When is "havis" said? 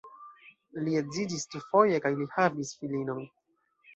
2.37-2.73